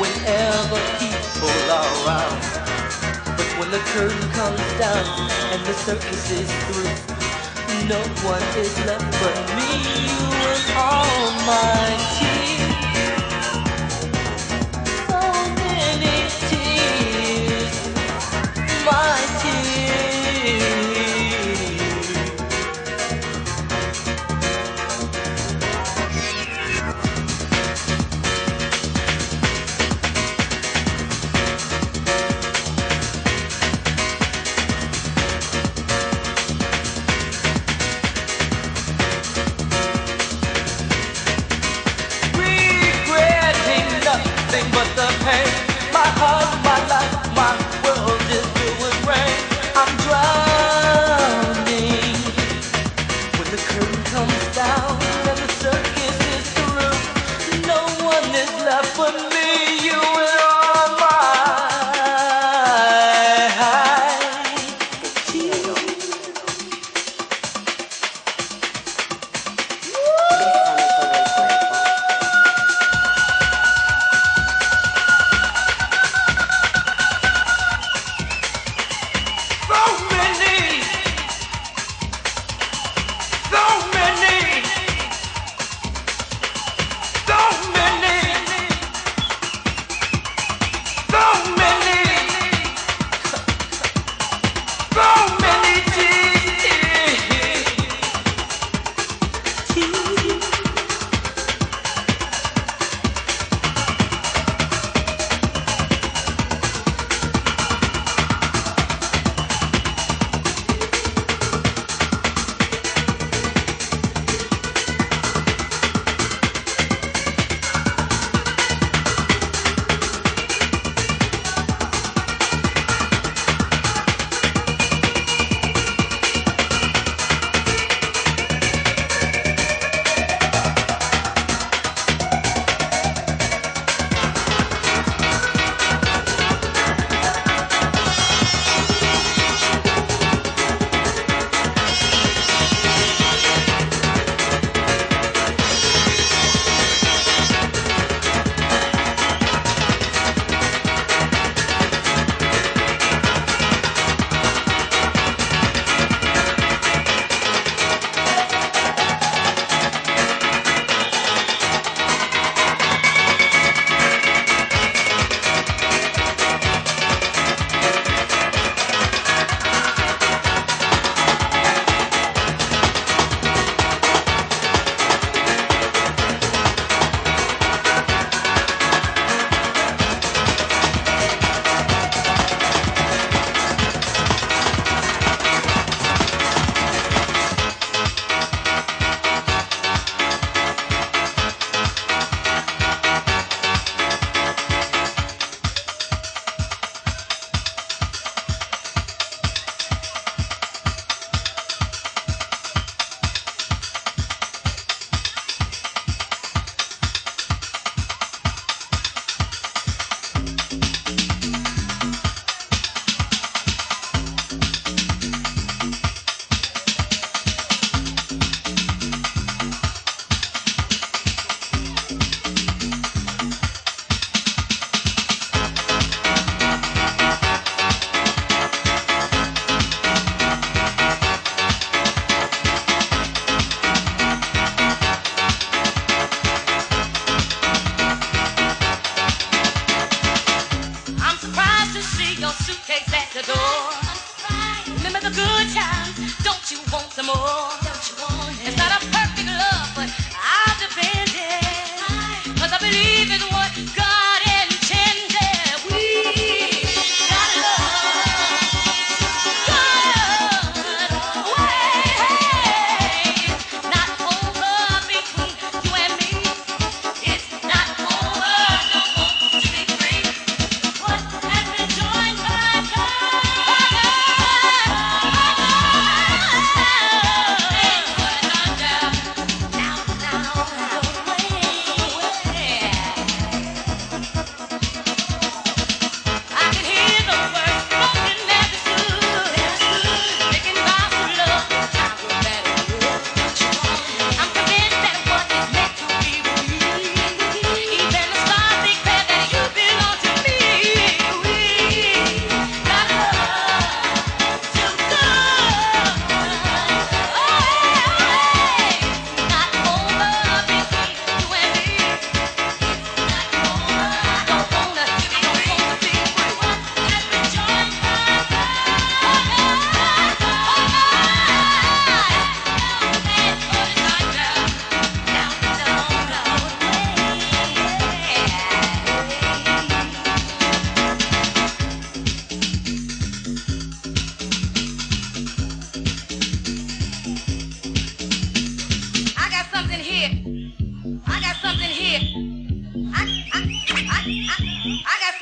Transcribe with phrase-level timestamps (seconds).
[0.00, 2.42] whenever people are around.
[3.36, 6.94] But when the curtain comes down and the circus is through,
[7.88, 9.70] no one is left but me,
[10.06, 11.86] you and all my
[12.18, 12.63] tears.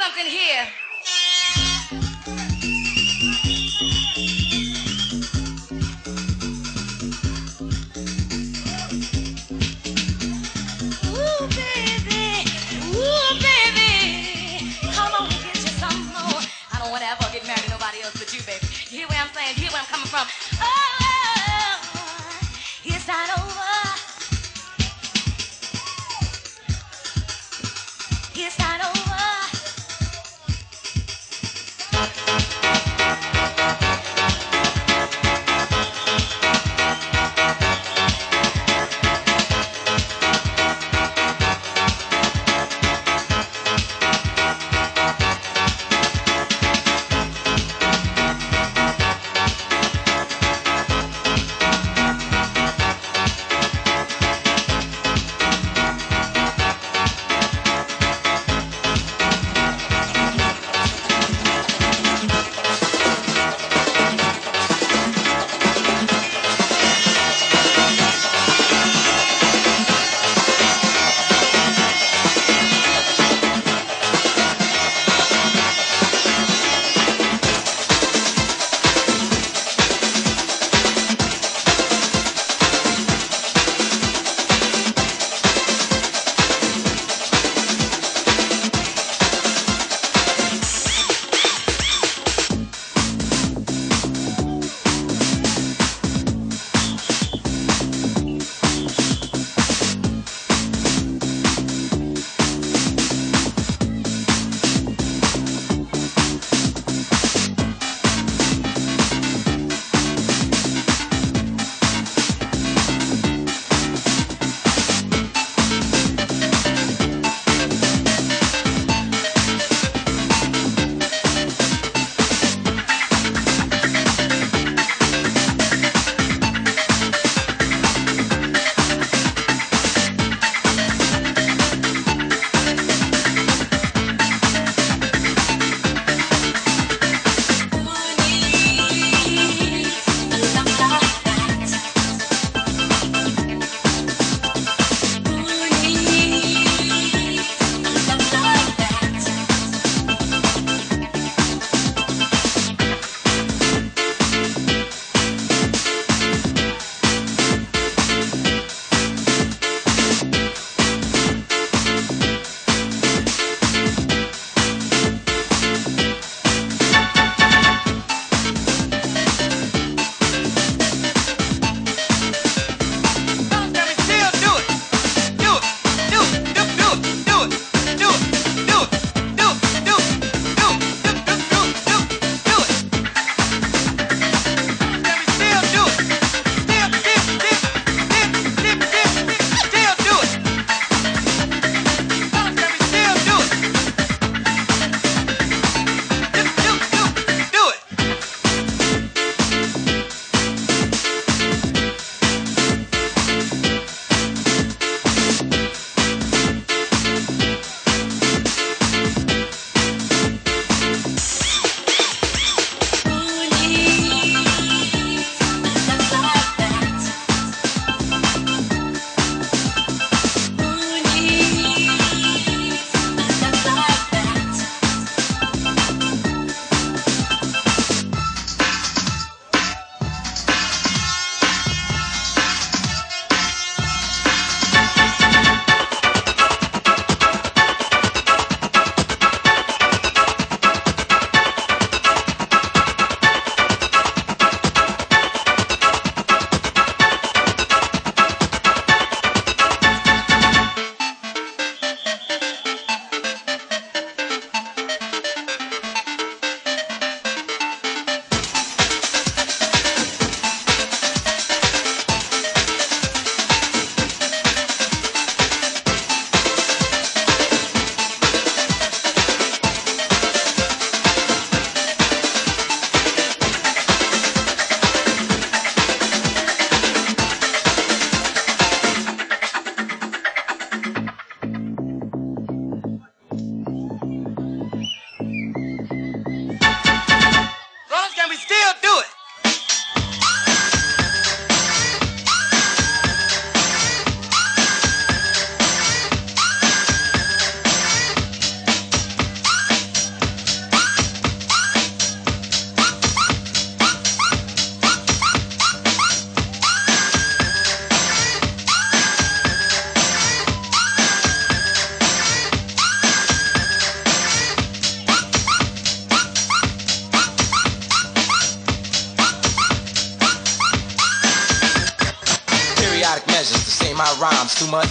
[0.03, 0.67] Something here.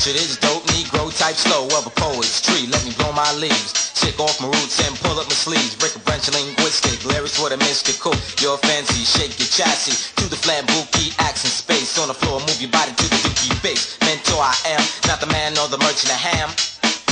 [0.08, 2.66] Of this dope Negro type slow of a poet's tree.
[2.74, 3.94] Let me blow my leaves.
[3.94, 5.78] Shake off my roots and pull up my sleeves.
[5.78, 8.16] Break a of linguistic lyrics for the mystical.
[8.42, 10.66] You're fancy, shake your chassis to the flat
[11.22, 12.00] accent space.
[12.02, 14.00] On the floor, move your body to the dookie bass.
[14.02, 16.50] Mentor I am, not the man nor the merchant of ham.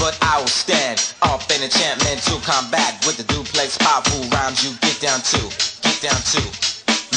[0.02, 4.74] But I will stand up in enchantment to combat with the duplex powerful rhymes you
[4.82, 5.42] get down to,
[5.86, 6.69] get down to.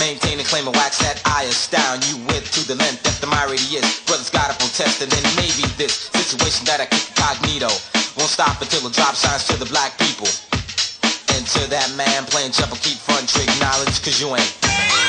[0.03, 3.29] Maintain and claim a wax that I astound you with to the length that the
[3.31, 4.03] my radius.
[4.03, 7.71] Brothers gotta protest and then maybe this situation that I keep cognito
[8.19, 10.27] won't stop until the drop signs to the black people.
[11.39, 15.02] And to that man playing jump keep front trick knowledge cause you ain't.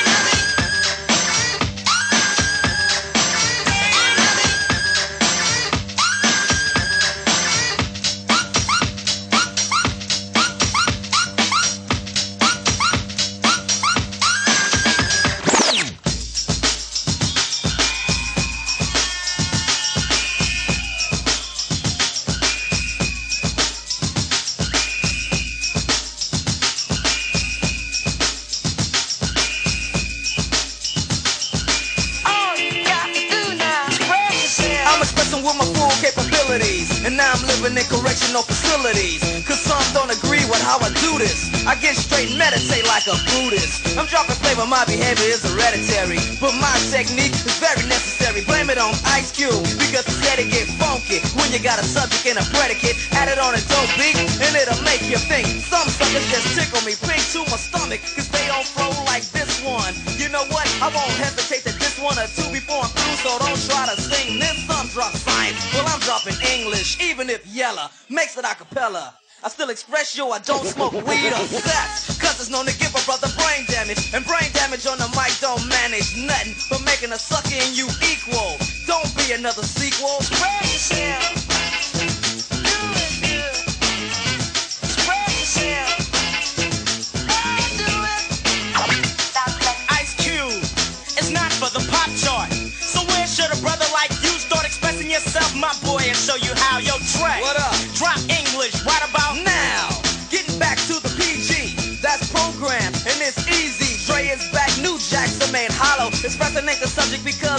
[47.03, 48.43] Technique is very necessary.
[48.47, 51.19] Blame it on Ice Cube, because he said it get funky.
[51.35, 54.55] When you got a subject and a predicate, add it on a dope beat, and
[54.55, 55.47] it'll make you think.
[55.67, 59.59] Some suckers just tickle me, pink to my stomach, cause they don't flow like this
[59.67, 59.91] one.
[60.15, 60.67] You know what?
[60.79, 63.99] I won't hesitate to diss one or two before I'm through, so don't try to
[63.99, 64.55] sing this.
[64.63, 69.13] Some drop science, well I'm dropping English, even if yella makes it a cappella.
[69.45, 72.17] I still express yo, I don't smoke weed or sex.
[72.17, 74.13] Cause it's known to give a brother brain damage.
[74.13, 77.87] And brain damage on the mic don't manage nothing but making a sucker and you
[78.07, 78.55] equal.
[78.87, 80.21] Don't be another sequel.
[80.21, 81.42] Spread yourself.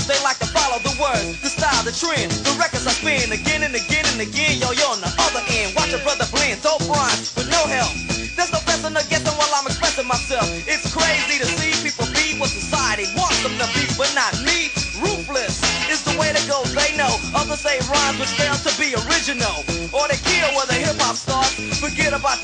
[0.05, 2.31] Because they like to follow the words, the style, the trend.
[2.45, 4.61] The records I spin again and again and again.
[4.61, 5.75] Yo, you're on the other end.
[5.77, 7.93] Watch a brother blend, dope rhymes with no help.
[8.37, 10.45] There's no fessing or guessing while I'm expressing myself.
[10.69, 14.69] It's crazy to see people be what society wants them to be, but not me.
[15.01, 17.11] Ruthless is the way to go, they know.
[17.35, 19.65] Others say rhymes which fail to be original.
[19.95, 21.57] Or they kill where the hip hop starts.
[21.81, 22.44] Forget about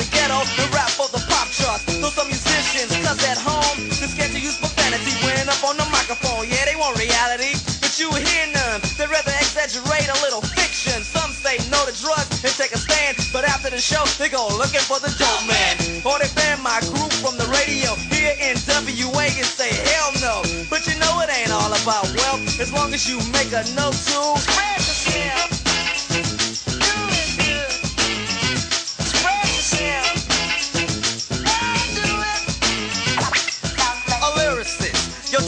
[14.04, 15.76] the show, they go looking for the dope man.
[16.04, 20.42] Or they ban my group from the radio here in WA and say hell no.
[20.68, 23.96] But you know it ain't all about wealth as long as you make a note
[24.10, 25.60] to spread yourself.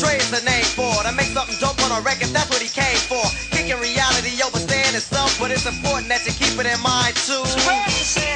[0.01, 1.07] Dre is the name for it.
[1.07, 3.23] I make something dope on a record, that's what he came for.
[3.55, 8.32] Kicking reality over staying itself, but it's important that you keep it in mind too.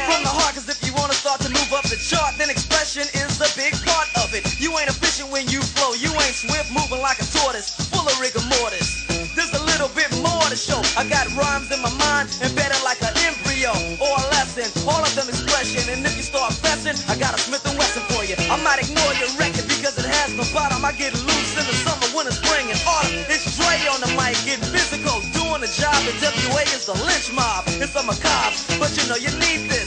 [6.71, 9.07] Moving like a tortoise, full of rigor mortis.
[9.37, 10.81] There's a little bit more to show.
[10.97, 14.67] I got rhymes in my mind, embedded like an embryo or a lesson.
[14.89, 18.03] All of them expression, and if you start fessing, I got a Smith and Wesson
[18.11, 18.35] for you.
[18.49, 20.81] I might ignore your record because it has no bottom.
[20.85, 23.29] I get loose in the summer, winter, spring, and autumn.
[23.29, 25.97] It's Dre on the mic, getting physical, doing the job.
[26.09, 27.69] And WA is the lynch mob.
[27.77, 29.86] It's a macabre, but you know you need this.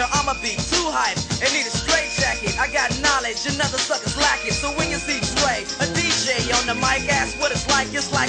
[0.00, 2.52] Or I'ma be too hype and need a straight jacket.
[2.60, 4.52] I got knowledge, another suckers lack it.
[4.52, 7.88] So when you see Dre, a DJ on the mic, ask what it's like.
[7.92, 8.19] It's like